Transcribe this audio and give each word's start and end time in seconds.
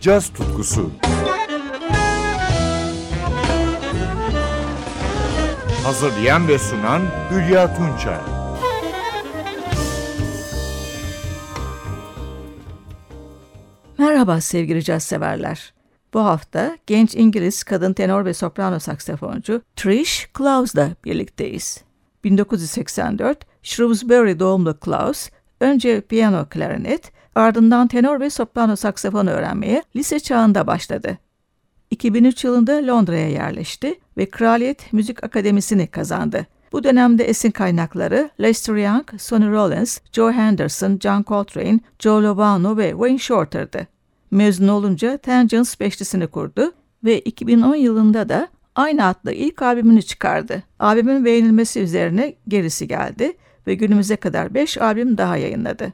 caz 0.00 0.28
tutkusu. 0.32 0.90
Hazırlayan 5.84 6.48
ve 6.48 6.58
sunan 6.58 7.02
Hülya 7.30 7.76
Tunçay. 7.76 8.18
Merhaba 13.98 14.40
sevgili 14.40 14.84
caz 14.84 15.02
severler. 15.02 15.74
Bu 16.14 16.20
hafta 16.20 16.78
genç 16.86 17.14
İngiliz 17.14 17.64
kadın 17.64 17.92
tenor 17.92 18.24
ve 18.24 18.34
soprano 18.34 18.78
saksafoncu 18.78 19.62
Trish 19.76 20.28
Clowes'la 20.38 20.90
birlikteyiz. 21.04 21.84
1984 22.24 23.46
Shrewsbury 23.62 24.38
doğumlu 24.38 24.78
Clowes, 24.84 25.30
önce 25.60 26.00
piyano 26.00 26.46
klarinet, 26.48 27.12
ardından 27.34 27.88
tenor 27.88 28.20
ve 28.20 28.30
soprano 28.30 28.76
saksafon 28.76 29.26
öğrenmeye 29.26 29.82
lise 29.96 30.20
çağında 30.20 30.66
başladı. 30.66 31.18
2003 31.90 32.44
yılında 32.44 32.86
Londra'ya 32.86 33.28
yerleşti 33.28 33.94
ve 34.16 34.30
Kraliyet 34.30 34.92
Müzik 34.92 35.24
Akademisi'ni 35.24 35.86
kazandı. 35.86 36.46
Bu 36.72 36.84
dönemde 36.84 37.24
esin 37.24 37.50
kaynakları 37.50 38.30
Lester 38.40 38.74
Young, 38.74 39.20
Sonny 39.20 39.50
Rollins, 39.50 39.98
Joe 40.12 40.32
Henderson, 40.32 40.98
John 41.02 41.24
Coltrane, 41.28 41.80
Joe 41.98 42.22
Lovano 42.22 42.76
ve 42.76 42.90
Wayne 42.90 43.18
Shorter'dı. 43.18 43.86
Mezun 44.30 44.68
olunca 44.68 45.18
Tangents 45.18 45.80
beşlisini 45.80 46.26
kurdu 46.26 46.72
ve 47.04 47.20
2010 47.20 47.74
yılında 47.74 48.28
da 48.28 48.48
aynı 48.74 49.06
adlı 49.06 49.32
ilk 49.32 49.62
albümünü 49.62 50.02
çıkardı. 50.02 50.62
Albümün 50.78 51.24
beğenilmesi 51.24 51.80
üzerine 51.80 52.34
gerisi 52.48 52.88
geldi 52.88 53.32
ve 53.66 53.74
günümüze 53.74 54.16
kadar 54.16 54.54
5 54.54 54.78
albüm 54.78 55.18
daha 55.18 55.36
yayınladı. 55.36 55.92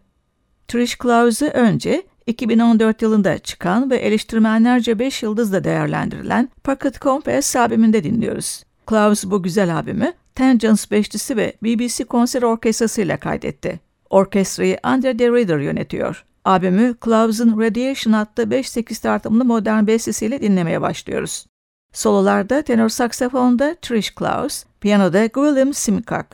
Trish 0.69 0.99
Clowes'u 0.99 1.47
önce 1.47 2.03
2014 2.27 3.03
yılında 3.03 3.39
çıkan 3.39 3.91
ve 3.91 3.97
eleştirmenlerce 3.97 4.99
5 4.99 5.23
yıldızla 5.23 5.65
değerlendirilen 5.65 6.49
Pocket 6.65 7.01
Compass 7.01 7.57
albümünde 7.57 8.05
dinliyoruz. 8.05 8.63
Clowes 8.91 9.25
bu 9.25 9.43
güzel 9.43 9.75
albümü 9.75 10.13
Tangents 10.35 10.91
Beşlisi 10.91 11.37
ve 11.37 11.53
BBC 11.63 12.05
Konser 12.05 12.43
Orkestrası 12.43 13.03
ile 13.03 13.17
kaydetti. 13.17 13.81
Orkestrayı 14.11 14.79
Andre 14.83 15.19
de 15.19 15.29
Ridder 15.29 15.59
yönetiyor. 15.59 16.25
Albümü 16.45 16.95
Clowes'ın 17.05 17.61
Radiation 17.61 18.13
adlı 18.13 18.43
5-8 18.43 19.03
tartımlı 19.03 19.45
modern 19.45 19.87
bestesiyle 19.87 20.43
dinlemeye 20.43 20.81
başlıyoruz. 20.81 21.47
Sololarda 21.93 22.63
tenor 22.63 22.89
saksafonda 22.89 23.77
Trish 23.83 24.15
Clowes, 24.15 24.65
piyanoda 24.81 25.23
William 25.23 25.75
Simcock. 25.75 26.27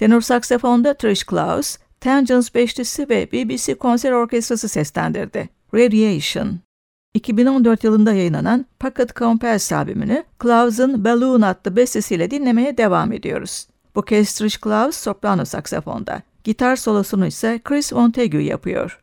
Tenor 0.00 0.20
saksafonda 0.20 0.94
Trish 0.94 1.24
Klaus, 1.24 1.76
Tangents 2.00 2.54
Beşlisi 2.54 3.08
ve 3.08 3.32
BBC 3.32 3.74
Konser 3.74 4.12
Orkestrası 4.12 4.68
seslendirdi. 4.68 5.48
Radiation 5.74 6.58
2014 7.14 7.84
yılında 7.84 8.12
yayınlanan 8.12 8.66
Pocket 8.78 9.16
Compass 9.16 9.72
albümünü 9.72 10.24
Klaus'un 10.38 11.04
Balloon 11.04 11.42
adlı 11.42 11.76
bestesiyle 11.76 12.30
dinlemeye 12.30 12.76
devam 12.76 13.12
ediyoruz. 13.12 13.66
Bu 13.94 14.02
kez 14.02 14.34
Trish 14.34 14.56
Klaus 14.56 14.96
soprano 14.96 15.44
saksafonda. 15.44 16.22
Gitar 16.44 16.76
solosunu 16.76 17.26
ise 17.26 17.60
Chris 17.64 17.92
Montague 17.92 18.42
yapıyor. 18.42 19.00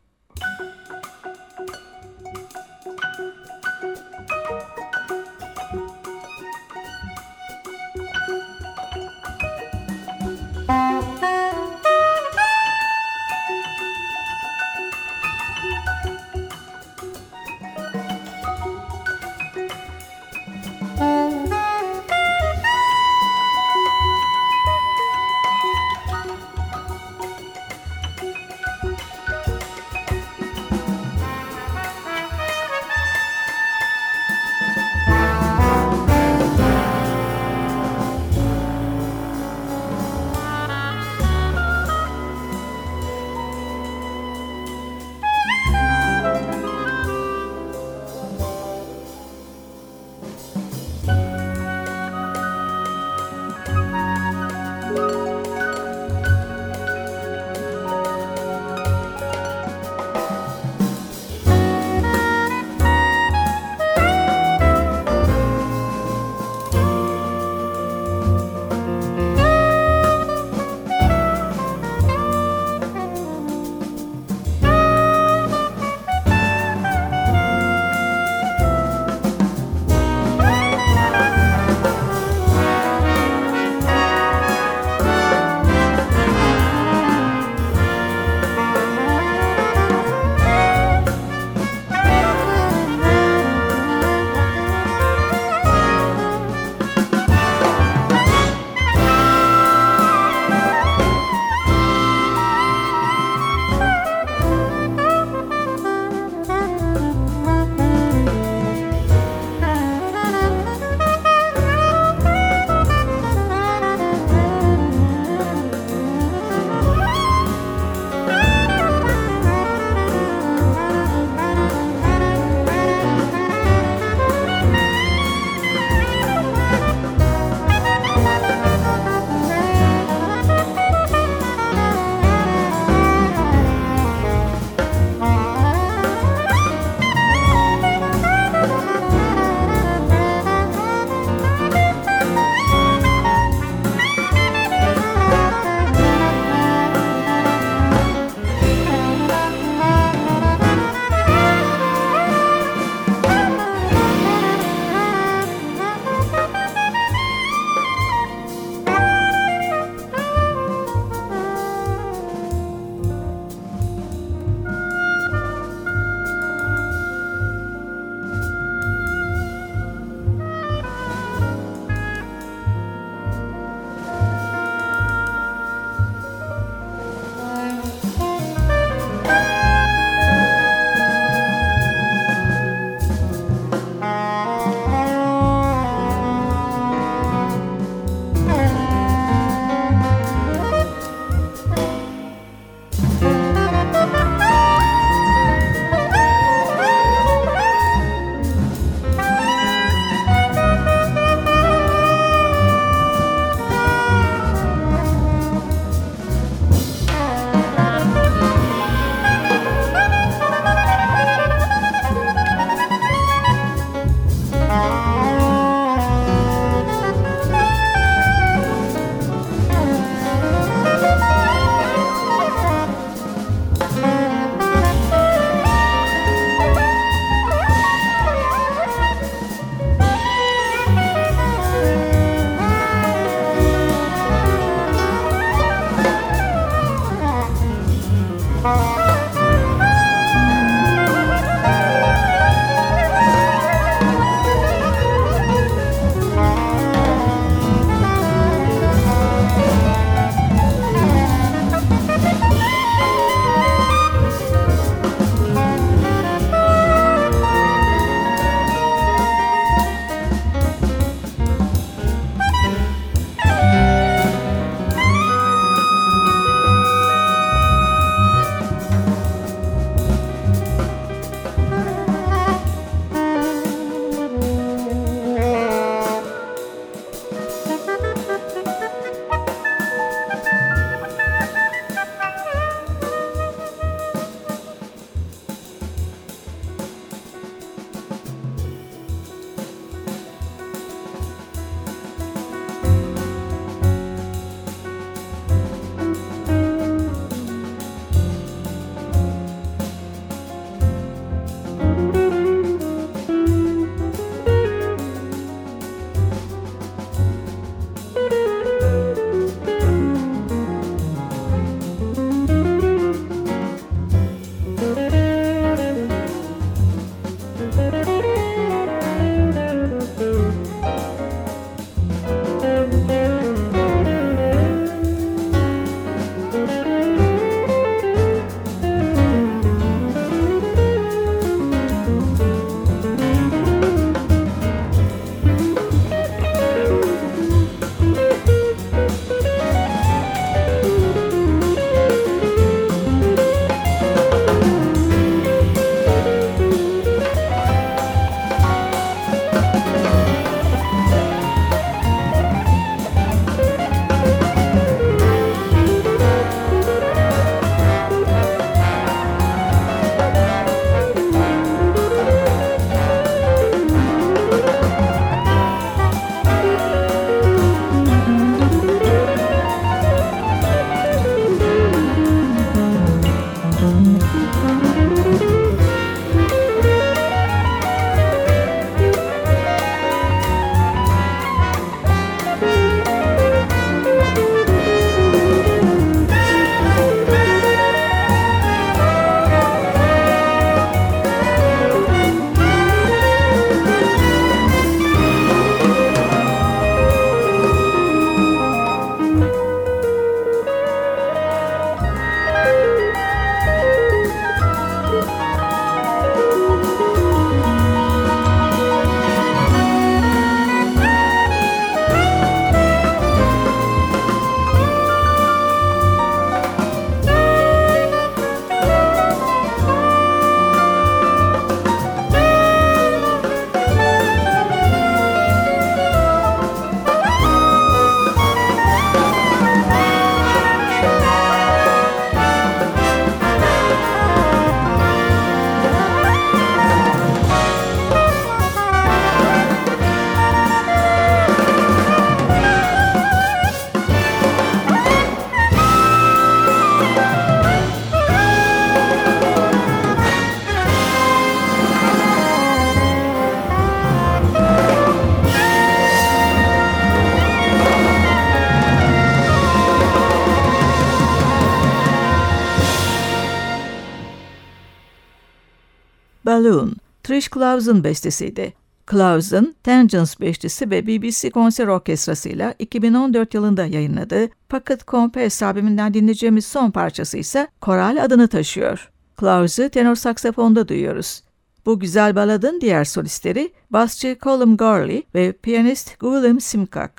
Trish 467.38 467.50
Clous'un 467.50 468.03
bestesiydi. 468.03 468.74
Clous'un 469.12 469.75
Tangents 469.84 470.39
Beşlisi 470.39 470.89
ve 470.89 471.08
BBC 471.08 471.50
Konser 471.50 471.88
Orkestrası'yla 471.88 472.74
2014 472.79 473.53
yılında 473.53 473.86
yayınladığı 473.86 474.50
Pocket 474.70 475.08
Compass 475.08 475.63
albümünden 475.63 476.13
dinleyeceğimiz 476.13 476.65
son 476.65 476.91
parçası 476.91 477.38
ise 477.38 477.67
Koral 477.82 478.24
adını 478.24 478.48
taşıyor. 478.48 479.12
Clous'u 479.39 479.89
tenor 479.89 480.15
saksafonda 480.15 480.88
duyuyoruz. 480.88 481.44
Bu 481.86 482.00
güzel 482.00 482.36
baladın 482.36 482.82
diğer 482.82 483.06
solistleri 483.06 483.72
basçı 483.89 484.38
Colin 484.41 484.77
Gorley 484.77 485.24
ve 485.36 485.51
piyanist 485.51 486.10
Willem 486.10 486.62
Simcock. 486.62 487.12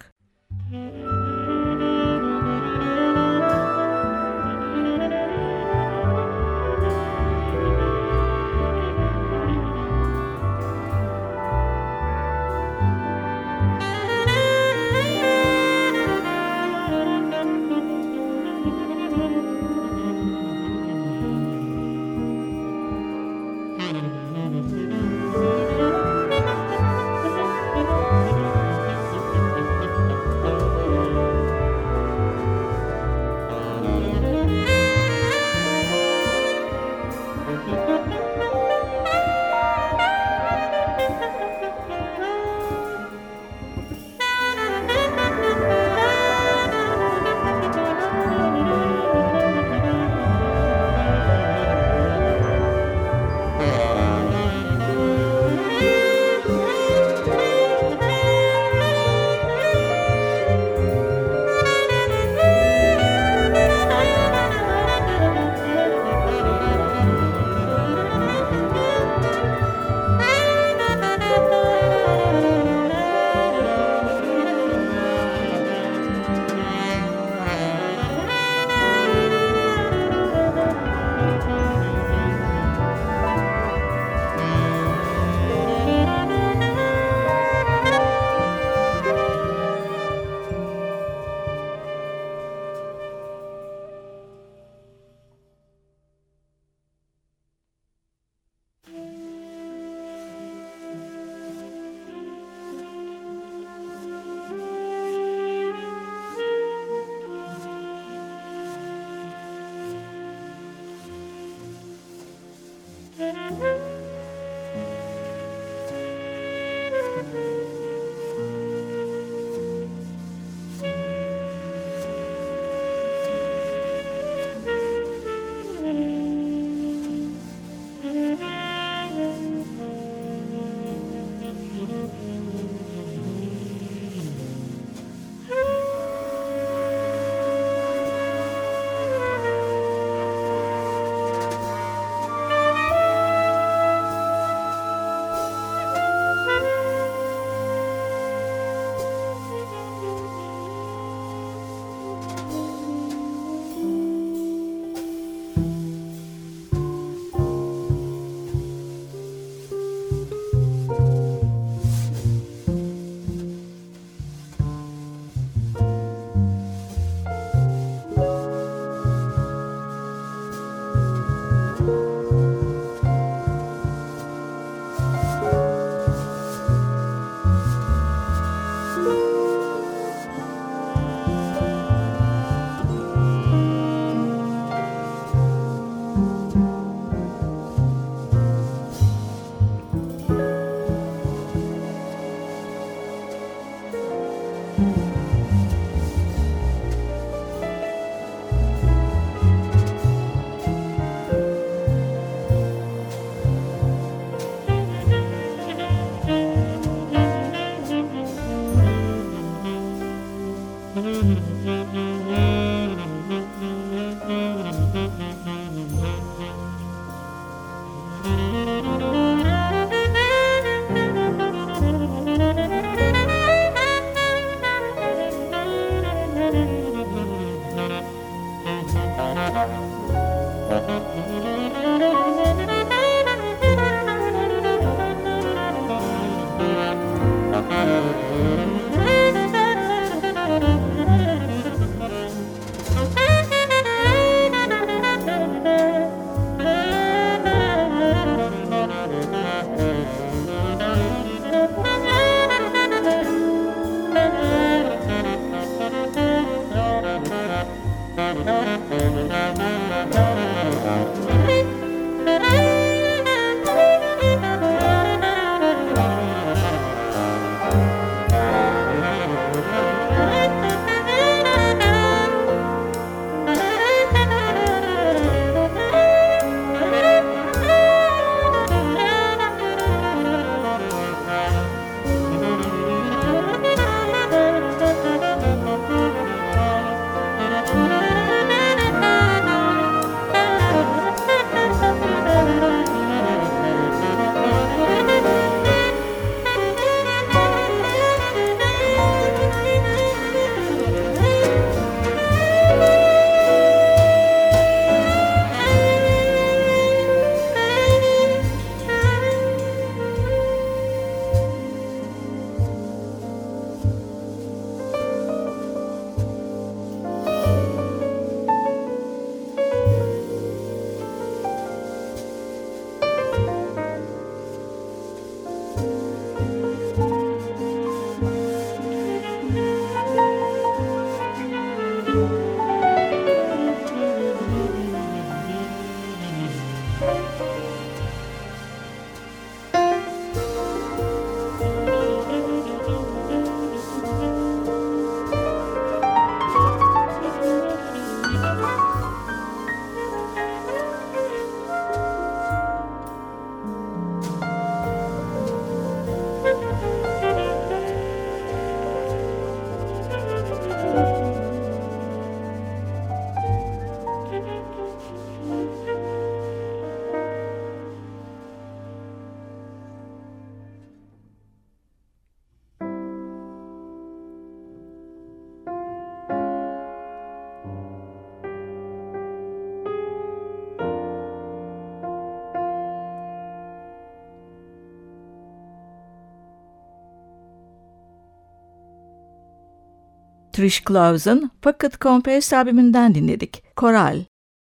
Trish 390.59 390.85
Clowes'ın 390.85 391.51
Pocket 391.63 392.01
Compass 392.01 392.53
albümünden 392.53 393.15
dinledik. 393.15 393.77
Koral. 393.77 394.25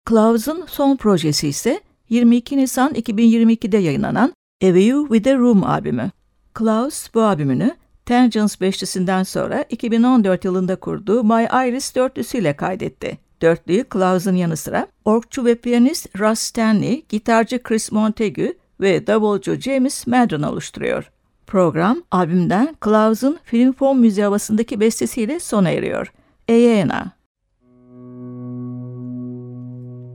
Clowes'ın 0.08 0.64
son 0.66 0.96
projesi 0.96 1.48
ise 1.48 1.80
22 2.08 2.56
Nisan 2.56 2.94
2022'de 2.94 3.78
yayınlanan 3.78 4.32
A 4.64 4.74
View 4.74 5.14
with 5.14 5.34
a 5.34 5.38
Room 5.38 5.64
albümü. 5.64 6.10
Klaus 6.54 7.14
bu 7.14 7.22
albümünü 7.22 7.76
Tangents 8.06 8.60
beşlisinden 8.60 9.22
sonra 9.22 9.64
2014 9.70 10.44
yılında 10.44 10.76
kurduğu 10.76 11.24
My 11.24 11.44
Iris 11.44 11.94
dörtlüsüyle 11.94 12.56
kaydetti. 12.56 13.18
Dörtlüyü 13.40 13.84
Klaus'un 13.84 14.34
yanı 14.34 14.56
sıra 14.56 14.86
orkçu 15.04 15.44
ve 15.44 15.54
piyanist 15.54 16.18
Russ 16.18 16.40
Stanley, 16.40 17.04
gitarcı 17.08 17.62
Chris 17.62 17.92
Montague 17.92 18.54
ve 18.80 19.06
davulcu 19.06 19.54
James 19.54 20.06
Madron 20.06 20.42
oluşturuyor. 20.42 21.10
Program 21.52 22.02
albümden 22.10 22.74
Klaus'un 22.80 23.38
film 23.44 23.72
fon 23.72 23.98
müziği 23.98 24.24
havasındaki 24.24 24.80
bestesiyle 24.80 25.40
sona 25.40 25.70
eriyor. 25.70 26.12
Eyena. 26.48 27.12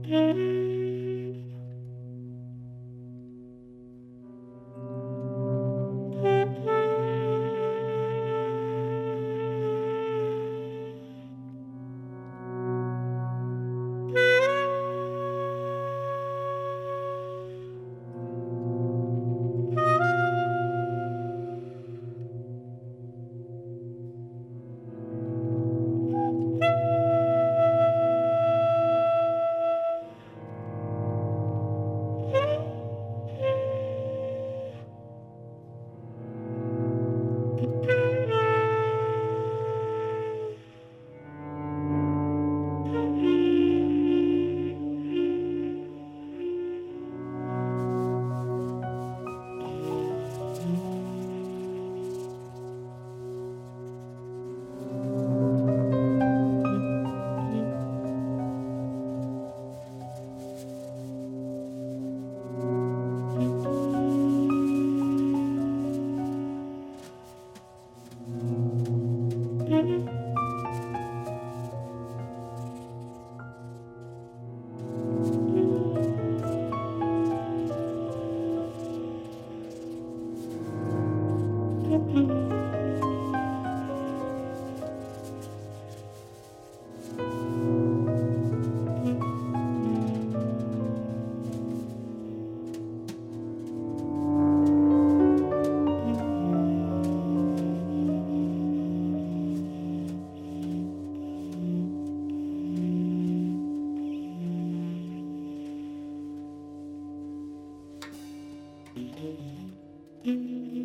Eyena, 0.04 0.47
Mm-hmm. 110.24 110.77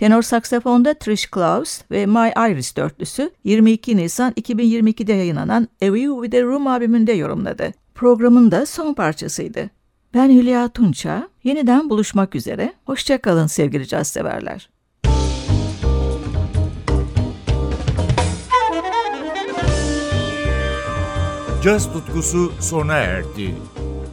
Tenor 0.00 0.22
saksafonda 0.22 0.94
Trish 0.94 1.26
Klaus 1.26 1.80
ve 1.90 2.06
My 2.06 2.32
Iris 2.50 2.76
dörtlüsü 2.76 3.30
22 3.44 3.96
Nisan 3.96 4.32
2022'de 4.32 5.12
yayınlanan 5.12 5.68
A 5.82 5.92
View 5.92 6.22
with 6.22 6.44
a 6.44 6.46
Room 6.46 6.66
albümünde 6.66 7.12
yorumladı. 7.12 7.72
Programın 7.94 8.50
da 8.50 8.66
son 8.66 8.94
parçasıydı. 8.94 9.70
Ben 10.14 10.30
Hülya 10.30 10.68
Tunça, 10.68 11.28
yeniden 11.44 11.90
buluşmak 11.90 12.34
üzere. 12.34 12.72
Hoşçakalın 12.84 13.46
sevgili 13.46 13.86
caz 13.86 14.08
severler. 14.08 14.70
Caz 21.64 21.92
tutkusu 21.92 22.52
sona 22.60 22.96
erdi. 22.96 23.54